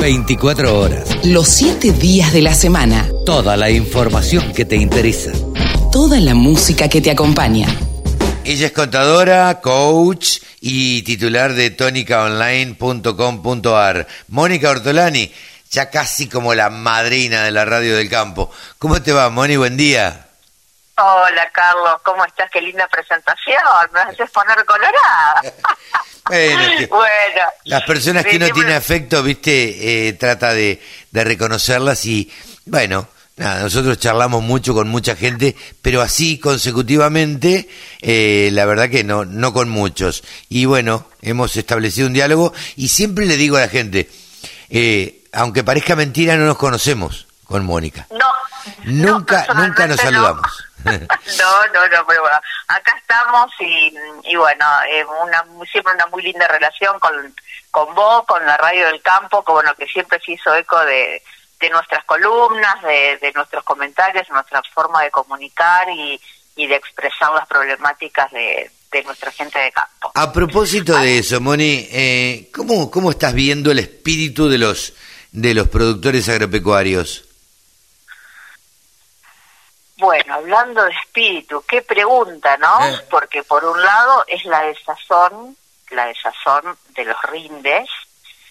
[0.00, 1.26] 24 horas.
[1.26, 3.06] Los 7 días de la semana.
[3.26, 5.30] Toda la información que te interesa.
[5.92, 7.66] Toda la música que te acompaña.
[8.42, 14.06] Ella es contadora, coach y titular de tonicaonline.com.ar.
[14.28, 15.30] Mónica Ortolani,
[15.70, 18.50] ya casi como la madrina de la radio del campo.
[18.78, 19.58] ¿Cómo te va, Moni?
[19.58, 20.28] Buen día.
[20.96, 22.50] Hola, Carlos, ¿cómo estás?
[22.50, 23.60] Qué linda presentación,
[23.92, 25.42] me haces poner colorada.
[26.88, 30.80] bueno, las personas que no tienen afecto, viste, eh, trata de,
[31.10, 32.30] de reconocerlas y,
[32.66, 37.68] bueno, nada, nosotros charlamos mucho con mucha gente, pero así consecutivamente,
[38.00, 40.22] eh, la verdad que no, no con muchos.
[40.48, 44.08] Y bueno, hemos establecido un diálogo y siempre le digo a la gente,
[44.68, 48.06] eh, aunque parezca mentira, no nos conocemos con Mónica.
[48.10, 48.26] No.
[48.84, 50.59] Nunca, nunca nos saludamos.
[50.84, 56.46] No, no, no, pero bueno, acá estamos y, bueno, eh, una, siempre una muy linda
[56.48, 57.34] relación con,
[57.70, 61.22] con vos, con la radio del campo, que bueno, que siempre se hizo eco de,
[61.60, 66.20] de nuestras columnas, de, de nuestros comentarios, nuestra forma de comunicar y,
[66.56, 70.12] y de expresar las problemáticas de, de nuestra gente de campo.
[70.14, 74.94] A propósito de eso, Moni, eh, ¿cómo, ¿cómo estás viendo el espíritu de los,
[75.32, 77.24] de los productores agropecuarios?
[80.00, 82.86] Bueno, hablando de espíritu, qué pregunta, ¿no?
[82.86, 83.06] Eh.
[83.10, 85.54] Porque por un lado es la desazón,
[85.90, 87.86] la desazón de los rindes,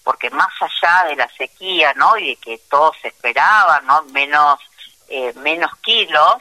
[0.04, 2.16] porque más allá de la sequía, ¿no?
[2.20, 4.04] Y de que todos esperaban, ¿no?
[4.12, 4.60] Menos,
[5.08, 6.38] eh, menos kilos,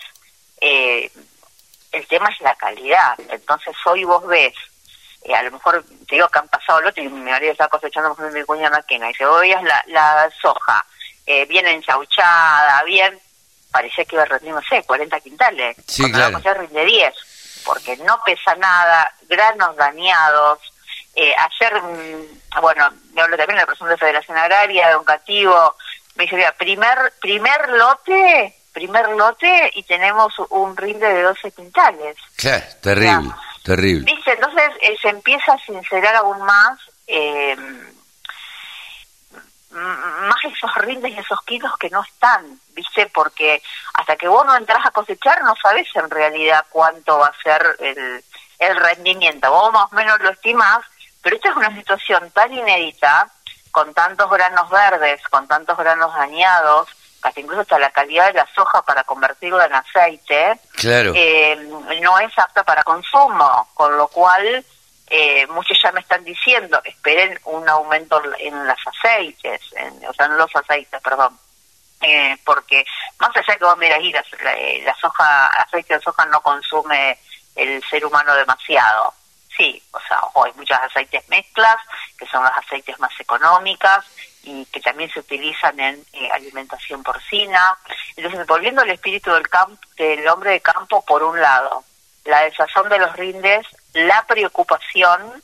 [0.61, 1.11] eh,
[1.91, 3.19] el tema es la calidad.
[3.31, 4.53] Entonces hoy vos ves,
[5.23, 7.69] eh, a lo mejor te digo que han pasado el otro y mi marido está
[7.69, 10.85] cosechando mi cuña maquina, y se vos veías la, la soja
[11.25, 13.19] eh, bien enchauchada, bien
[13.71, 15.77] parecía que iba a rendir, no sé, 40 quintales.
[15.87, 16.33] Sí, Cuando claro.
[16.33, 17.15] la cosecha rinde 10,
[17.65, 20.59] porque no pesa nada, granos dañados.
[21.15, 21.83] Eh, ayer,
[22.61, 25.75] bueno, me habló también la persona de Federación Agraria, don Cativo,
[26.15, 32.17] me dice, mira, primer, primer lote, primer lote y tenemos un rinde de 12 quintales.
[32.37, 33.31] Claro, terrible,
[33.63, 34.13] terrible.
[34.13, 37.57] Viste, entonces eh, se empieza a sincerar aún más eh,
[39.71, 43.63] más esos rindes y esos kilos que no están, viste, porque
[43.95, 47.77] hasta que vos no entras a cosechar no sabes en realidad cuánto va a ser
[47.81, 48.25] el,
[48.59, 50.81] el rendimiento, vos más o menos lo estimás,
[51.23, 53.29] pero esta es una situación tan inédita,
[53.71, 56.89] con tantos granos verdes, con tantos granos dañados,
[57.21, 61.13] hasta incluso hasta la calidad de la soja para convertirlo en aceite, Claro.
[61.15, 61.57] eh,
[62.01, 64.65] no es apta para consumo, con lo cual
[65.11, 70.27] eh, muchos ya me están diciendo, esperen un aumento en los aceites, en, o sea,
[70.27, 71.39] en los aceites, perdón.
[72.01, 72.85] Eh, porque
[73.19, 74.55] más allá que vos miras, y la, la,
[74.85, 77.19] la soja, aceite de soja no consume
[77.57, 79.15] el ser humano demasiado.
[79.57, 81.77] Sí, o sea, ojo, hay muchos aceites mezclas,
[82.17, 84.05] que son las aceites más económicas
[84.45, 87.77] y que también se utilizan en eh, alimentación porcina.
[88.17, 89.49] Entonces, volviendo al espíritu del,
[89.97, 91.83] del hombre de campo, por un lado,
[92.25, 95.43] la desazón de los rindes, la preocupación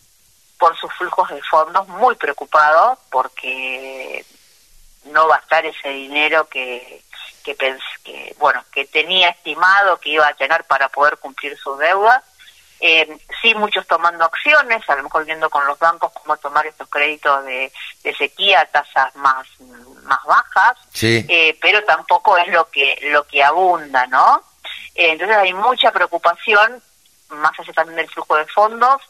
[0.59, 4.25] por sus flujos de fondos, muy preocupado porque
[5.05, 7.03] no va a estar ese dinero que,
[7.43, 11.79] que, pens que, bueno, que tenía estimado que iba a tener para poder cumplir sus
[11.79, 12.23] deudas.
[12.81, 16.89] Eh, sí, muchos tomando acciones, a lo mejor viendo con los bancos cómo tomar estos
[16.89, 17.73] créditos de,
[18.03, 19.47] de sequía a tasas más,
[20.03, 21.25] más bajas, Sí.
[21.29, 24.43] eh, pero tampoco es lo que, lo que abunda, ¿no?
[24.95, 26.83] Eh, entonces hay mucha preocupación,
[27.31, 29.03] más allá también del flujo de fondos,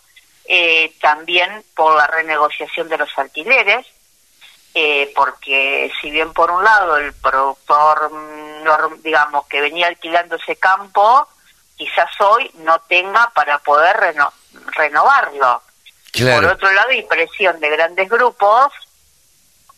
[0.47, 3.87] eh, también por la renegociación de los alquileres,
[4.75, 8.11] eh, porque si bien por un lado el productor,
[9.03, 11.29] digamos, que venía alquilando ese campo,
[11.77, 14.33] quizás hoy no tenga para poder reno-
[14.77, 15.63] renovarlo.
[16.35, 18.73] Por otro lado, hay presión de grandes grupos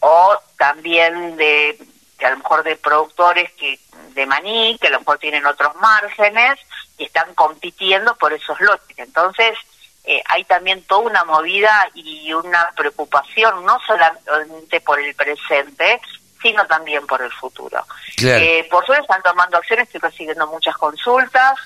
[0.01, 1.79] o también de,
[2.19, 3.79] de a lo mejor de productores que
[4.11, 6.59] de maní, que a lo mejor tienen otros márgenes
[6.99, 8.99] y están compitiendo por esos lotes.
[8.99, 9.57] Entonces,
[10.05, 16.01] eh, hay también toda una movida y una preocupación, no solamente por el presente,
[16.41, 17.85] sino también por el futuro.
[18.17, 18.44] Claro.
[18.44, 21.59] Eh, por suerte están tomando acciones, estoy recibiendo muchas consultas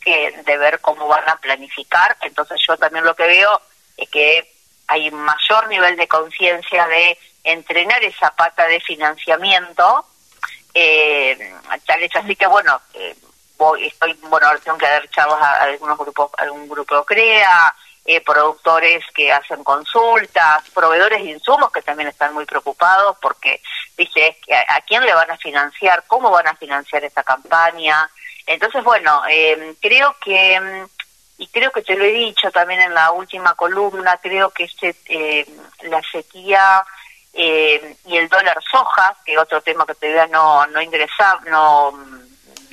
[0.00, 2.16] que de ver cómo van a planificar.
[2.22, 3.60] Entonces yo también lo que veo
[3.96, 4.52] es que
[4.86, 10.06] hay mayor nivel de conciencia de entrenar esa pata de financiamiento,
[10.74, 11.54] eh,
[11.86, 13.14] tal así que bueno, eh,
[13.58, 17.74] voy, estoy, bueno, ahora tengo que dar charlas a, algunos grupos, a algún grupo CREA,
[18.04, 23.60] eh, productores que hacen consultas, proveedores de insumos que también están muy preocupados porque,
[23.98, 26.04] dice, ¿a, a quién le van a financiar?
[26.06, 28.08] ¿Cómo van a financiar esta campaña?
[28.46, 30.86] Entonces, bueno, eh, creo que, mm,
[31.38, 34.96] y creo que te lo he dicho también en la última columna, creo que este,
[35.08, 35.46] eh,
[35.82, 36.84] la sequía
[37.34, 41.92] y el dólar soja, que otro tema que todavía no, no ingresamos, no,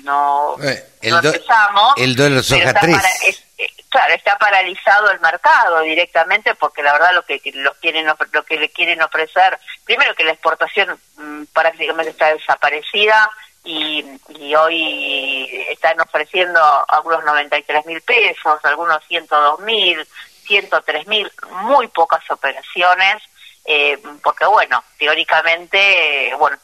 [0.06, 1.94] no, Eh, el no empezamos.
[1.98, 2.96] el dólar soja está 3.
[2.96, 7.75] para- es- eh, claro, está paralizado el mercado directamente porque la verdad lo que los
[7.78, 13.30] quieren lo que le quieren ofrecer, primero que la exportación mm, prácticamente está desaparecida
[13.63, 20.07] y, y hoy están ofreciendo algunos 93 mil pesos, algunos 102 mil,
[20.46, 21.31] 103 mil,
[21.63, 23.24] muy pocas operaciones,
[23.65, 26.57] eh, porque bueno, teóricamente, bueno,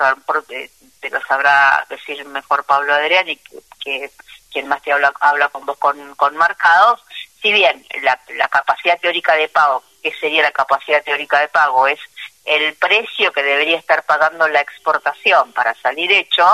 [0.50, 0.70] eh,
[1.00, 4.12] te lo sabrá decir mejor Pablo Adrián y que, que
[4.52, 7.04] quien más te habla, habla con vos con, con marcados,
[7.42, 11.88] si bien la, la capacidad teórica de pago, que sería la capacidad teórica de pago,
[11.88, 12.00] es
[12.46, 16.46] el precio que debería estar pagando la exportación para salir hecho,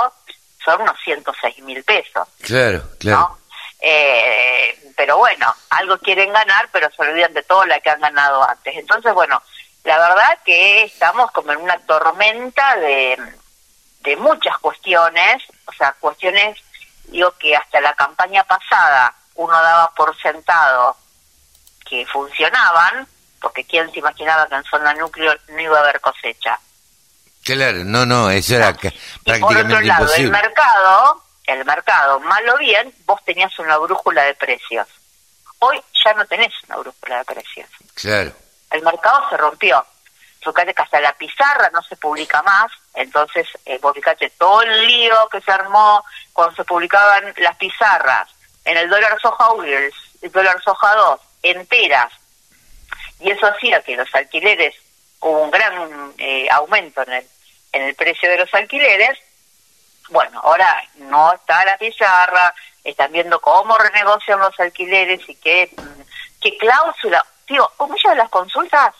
[0.64, 2.28] son unos 106 mil pesos.
[2.40, 3.18] Claro, claro.
[3.18, 3.38] ¿no?
[3.80, 8.42] Eh, pero bueno, algo quieren ganar, pero se olvidan de todo lo que han ganado
[8.42, 8.76] antes.
[8.76, 9.40] Entonces, bueno,
[9.88, 13.18] la verdad que estamos como en una tormenta de,
[14.00, 16.58] de muchas cuestiones, o sea, cuestiones,
[17.04, 20.94] digo que hasta la campaña pasada uno daba por sentado
[21.88, 23.08] que funcionaban,
[23.40, 26.60] porque quién se imaginaba que en zona núcleo no iba a haber cosecha.
[27.42, 28.76] Claro, no, no, eso era
[29.24, 34.24] Y por otro lado, el mercado, el mercado, mal o bien, vos tenías una brújula
[34.24, 34.86] de precios.
[35.60, 37.70] Hoy ya no tenés una brújula de precios.
[37.94, 38.32] Claro,
[38.70, 39.84] El mercado se rompió.
[40.40, 43.94] Fíjate que hasta la pizarra no se publica más, entonces eh, vos
[44.38, 48.28] todo el lío que se armó cuando se publicaban las pizarras
[48.64, 49.92] en el dólar soja 1 y el,
[50.30, 52.12] dólar soja 2 enteras,
[53.20, 54.74] y eso hacía que los alquileres,
[55.20, 57.26] hubo un gran eh, aumento en el,
[57.72, 59.18] en el precio de los alquileres,
[60.10, 62.54] bueno, ahora no está la pizarra,
[62.84, 65.70] están viendo cómo renegocian los alquileres y qué,
[66.40, 67.24] qué cláusula.
[67.48, 68.94] Digo, muchas de las consultas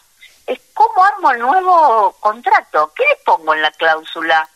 [0.47, 4.47] es cómo armo el nuevo contrato, qué le pongo en la cláusula.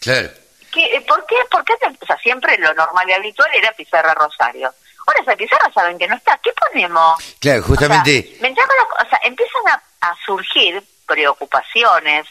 [0.00, 0.30] claro.
[0.72, 1.34] ¿Qué, eh, ¿Por qué?
[1.50, 1.72] ¿Por qué?
[2.00, 4.72] o sea, siempre lo normal y habitual era pizarra Rosario.
[5.04, 6.38] Ahora esa pizarra saben que no está.
[6.38, 7.36] ¿Qué ponemos?
[7.40, 12.26] Claro, justamente, O sea, o sea, empiezan a, a surgir preocupaciones,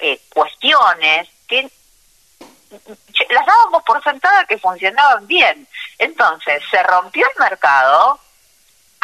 [0.00, 1.70] eh, cuestiones que
[3.30, 5.66] las dábamos por sentada que funcionaban bien.
[5.98, 8.18] Entonces, se rompió el mercado,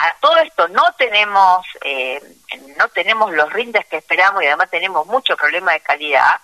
[0.00, 2.22] a todo esto no tenemos eh,
[2.76, 6.40] no tenemos los rindes que esperamos y además tenemos mucho problema de calidad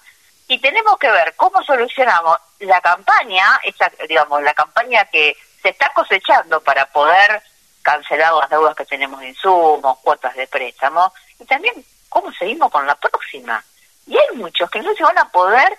[0.48, 5.90] y tenemos que ver cómo solucionamos la campaña, esa, digamos, la campaña que se está
[5.94, 7.42] cosechando para poder
[7.82, 12.86] cancelar las deudas que tenemos de insumos, cuotas de préstamo, y también cómo seguimos con
[12.86, 13.64] la próxima.
[14.06, 15.78] Y hay muchos que no se van a poder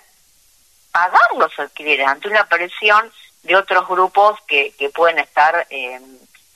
[0.90, 3.12] pagar los alquileres ante una presión
[3.42, 6.00] de otros grupos que, que pueden estar eh,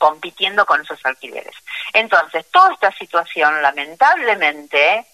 [0.01, 1.53] compitiendo con esos alquileres.
[1.93, 5.05] Entonces, toda esta situación, lamentablemente,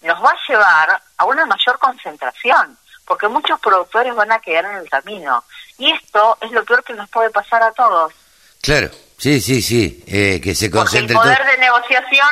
[0.00, 4.76] nos va a llevar a una mayor concentración, porque muchos productores van a quedar en
[4.78, 5.44] el camino.
[5.76, 8.14] Y esto es lo peor que nos puede pasar a todos.
[8.62, 8.90] claro.
[9.16, 12.28] Sí, sí, sí, eh, que se Porque el concentre poder de negociación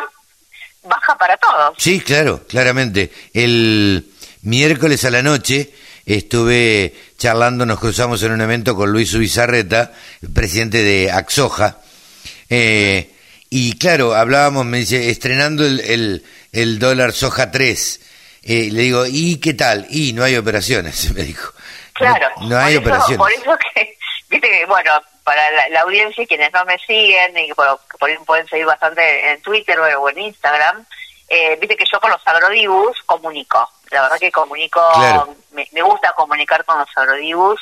[0.83, 1.75] baja para todos.
[1.79, 3.12] Sí, claro, claramente.
[3.33, 4.12] El
[4.43, 5.73] miércoles a la noche
[6.07, 9.93] estuve charlando, nos cruzamos en un evento con Luis Ubizarreta,
[10.35, 11.79] presidente de Axoja,
[12.49, 13.11] eh,
[13.55, 18.01] y claro, hablábamos, me dice, estrenando el, el, el dólar soja 3.
[18.45, 19.87] Eh, le digo, ¿y qué tal?
[19.91, 21.53] Y no hay operaciones, me dijo.
[21.93, 23.19] Claro, No, no hay eso, operaciones.
[23.19, 23.97] Por eso que,
[24.31, 27.79] viste que, bueno, para la, la audiencia y quienes no me siguen, y que por,
[27.99, 30.87] por ahí pueden seguir bastante en Twitter o, o en Instagram,
[31.29, 33.69] eh, viste que yo con los agrodibus comunico.
[33.93, 35.37] La verdad que comunico, Claro.
[35.53, 37.61] me, me gusta comunicar con los agrodibus.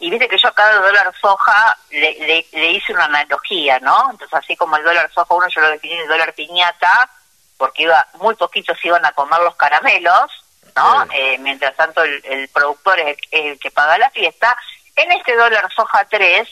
[0.00, 4.10] Y viste que yo a cada dólar soja le, le, le hice una analogía, ¿no?
[4.10, 7.08] Entonces, así como el dólar soja uno, yo lo definí el dólar piñata,
[7.56, 10.30] porque iba muy poquitos iban a comer los caramelos,
[10.76, 11.04] ¿no?
[11.12, 14.56] Eh, mientras tanto el, el productor es el, es el que paga la fiesta.
[14.94, 16.48] En este dólar soja 3,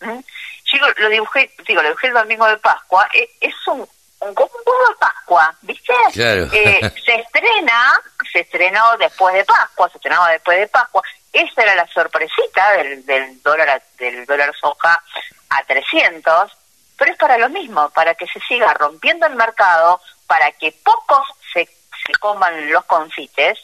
[0.00, 0.24] ¿m?
[0.64, 3.06] yo lo dibujé, digo, lo dibujé el domingo de Pascua,
[3.40, 3.88] es un, un,
[4.34, 5.94] como un huevo de Pascua, ¿viste?
[6.12, 6.48] Claro.
[6.52, 8.00] Eh, se estrena,
[8.32, 11.02] se estrenó después de Pascua, se estrenaba después de Pascua.
[11.32, 15.02] Esa era la sorpresita del, del dólar a- del dólar soja
[15.50, 16.50] a 300,
[16.96, 21.26] pero es para lo mismo, para que se siga rompiendo el mercado, para que pocos
[21.52, 23.58] se, se coman los confites,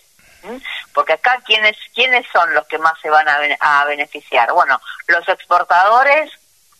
[0.93, 4.53] porque acá quiénes quiénes son los que más se van a, a beneficiar.
[4.53, 6.31] Bueno, los exportadores,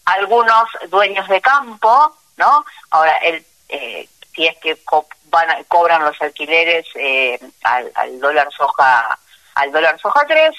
[0.05, 2.65] algunos dueños de campo, ¿no?
[2.91, 8.21] Ahora el eh, si es que co- van a- cobran los alquileres eh, al, al
[8.21, 9.19] dólar soja
[9.55, 10.51] al dólar soja 3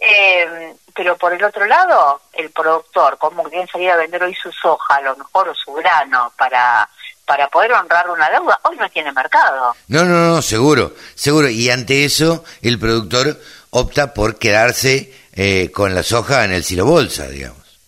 [0.00, 4.50] eh, pero por el otro lado, el productor, como quiere salir a vender hoy su
[4.52, 6.88] soja, a lo mejor, o su grano, para,
[7.24, 9.74] para poder honrar una deuda, hoy no tiene mercado.
[9.88, 11.48] No, no, no, seguro, seguro.
[11.48, 16.84] Y ante eso, el productor opta por quedarse eh, con la soja en el silo
[16.84, 17.78] bolsa, digamos.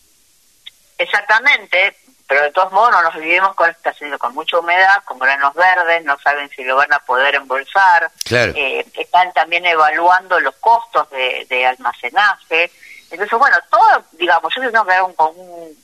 [0.98, 1.96] Exactamente,
[2.30, 5.52] pero de todos modos no nos vivimos con está haciendo con mucha humedad, con granos
[5.52, 8.08] verdes, no saben si lo van a poder embolsar.
[8.24, 8.52] Claro.
[8.54, 12.70] Eh, están también evaluando los costos de, de almacenaje.
[13.10, 15.76] Entonces, bueno, todo, digamos, yo tengo que dar un, un,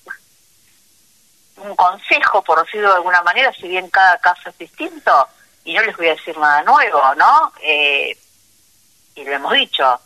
[1.57, 5.27] un consejo, por decirlo de alguna manera, si bien cada caso es distinto,
[5.65, 7.53] y no les voy a decir nada nuevo, ¿no?
[7.61, 8.17] Eh,
[9.17, 10.01] y lo hemos dicho,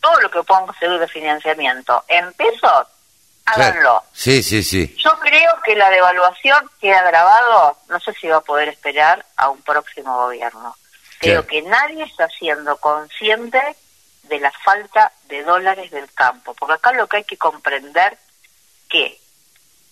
[0.00, 2.86] todo lo que puedan conseguir de financiamiento en pesos,
[3.44, 4.02] háganlo.
[4.12, 4.94] Sí, sí, sí.
[4.98, 9.50] Yo creo que la devaluación queda grabado, no sé si va a poder esperar a
[9.50, 10.76] un próximo gobierno.
[11.18, 13.60] Creo que nadie está siendo consciente
[14.24, 18.18] de la falta de dólares del campo, porque acá lo que hay que comprender
[18.88, 19.18] que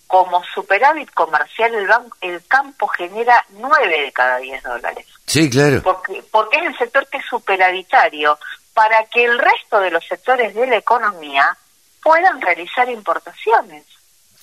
[0.07, 5.07] como superávit comercial el, banco, el campo genera nueve de cada diez dólares.
[5.25, 5.81] Sí, claro.
[5.81, 8.37] Porque, porque es el sector que es superavitario
[8.73, 11.57] para que el resto de los sectores de la economía
[12.03, 13.85] puedan realizar importaciones.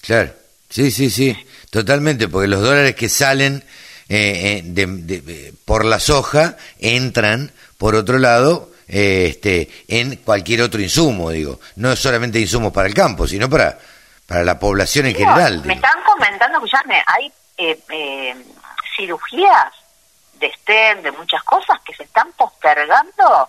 [0.00, 0.32] Claro,
[0.68, 1.36] sí, sí, sí,
[1.70, 3.62] totalmente, porque los dólares que salen
[4.08, 10.62] eh, eh de, de, por la soja entran, por otro lado, eh, este, en cualquier
[10.62, 11.60] otro insumo, digo.
[11.76, 13.78] No solamente insumos para el campo, sino para
[14.30, 15.60] para la población en general.
[15.64, 18.36] Me están comentando, escuchame, hay eh, eh,
[18.96, 19.74] cirugías
[20.34, 23.48] de STEM, de muchas cosas que se están postergando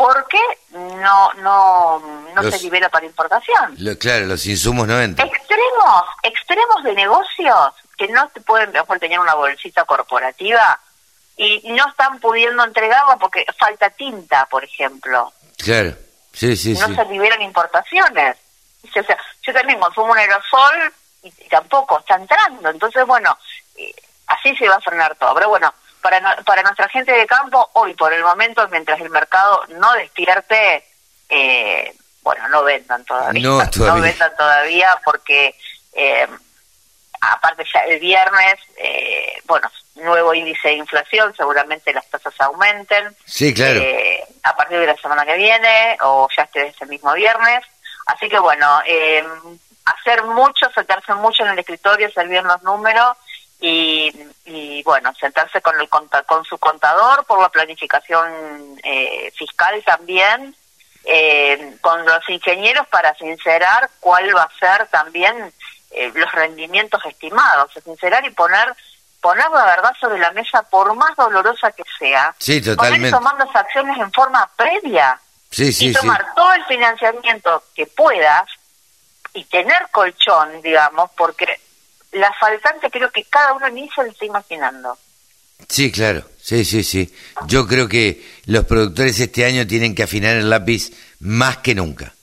[0.00, 0.38] porque
[0.70, 1.98] no no
[2.34, 3.74] no Los- se libera para importación.
[3.78, 5.28] Lo- claro, los insumos no entran.
[5.28, 10.80] Extremos, extremos de negocios que no te pueden mejor tener una bolsita corporativa
[11.36, 15.32] y no están pudiendo entregarla porque falta tinta, por ejemplo.
[15.58, 15.92] Claro,
[16.32, 16.94] sí, sí, no sí.
[16.94, 18.38] se liberan importaciones.
[18.88, 20.92] O sea, yo también consumo un aerosol
[21.24, 22.70] y, y tampoco está entrando.
[22.70, 23.36] Entonces, bueno,
[23.76, 23.94] eh,
[24.28, 25.34] así se va a frenar todo.
[25.34, 29.10] Pero bueno, para, no- para nuestra gente de campo, hoy por el momento, mientras el
[29.10, 30.84] mercado no despierte,
[31.28, 33.42] eh, bueno, no vendan todavía.
[33.48, 34.02] No, todavía.
[34.02, 35.54] vendan todavía porque,
[35.94, 36.26] eh,
[37.20, 43.52] aparte ya el viernes, eh, bueno, nuevo índice de inflación, seguramente las tasas aumenten Sí,
[43.52, 43.80] claro.
[43.80, 47.62] eh, a partir de la semana que viene o ya esté ese mismo viernes.
[48.06, 49.22] Así que bueno, eh,
[49.84, 53.16] hacer mucho, sentarse mucho en el escritorio, servir los números
[53.60, 54.12] y,
[54.46, 60.54] y bueno, sentarse con el con su contador por la planificación eh, fiscal también,
[61.04, 65.52] eh, con los ingenieros para sincerar cuál va a ser también
[65.90, 68.74] eh, los rendimientos estimados, sincerar y poner
[69.20, 73.08] poner la verdad sobre la mesa por más dolorosa que sea, Sí, poner totalmente.
[73.08, 76.00] y tomando esas acciones en forma previa Sí, sí, y sí.
[76.00, 78.48] tomar todo el financiamiento que puedas
[79.34, 81.60] y tener colchón, digamos, porque
[82.12, 84.96] la faltante creo que cada uno ni se lo está imaginando.
[85.68, 86.24] Sí, claro.
[86.42, 87.14] Sí, sí, sí.
[87.46, 90.90] Yo creo que los productores este año tienen que afinar el lápiz
[91.20, 92.14] más que nunca.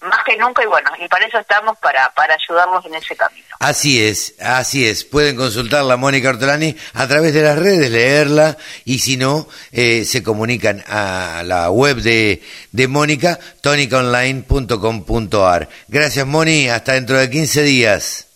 [0.00, 3.46] Más que nunca y bueno, y para eso estamos, para, para ayudarlos en ese camino.
[3.60, 5.04] Así es, así es.
[5.04, 10.24] Pueden consultarla Mónica Ortolani a través de las redes, leerla y si no, eh, se
[10.24, 15.68] comunican a la web de, de Mónica, tonicaonline.com.ar.
[15.86, 18.26] Gracias Moni, hasta dentro de 15 días.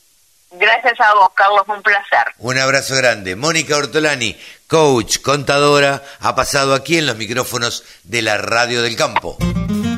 [0.58, 2.32] Gracias a vos, Carlos, un placer.
[2.38, 3.36] Un abrazo grande.
[3.36, 4.36] Mónica Ortolani,
[4.66, 9.36] coach, contadora, ha pasado aquí en los micrófonos de la Radio del Campo.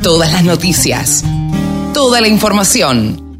[0.03, 1.25] Todas las noticias.
[1.93, 3.39] Toda la información.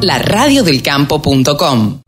[0.00, 2.00] La radiodelcampo.com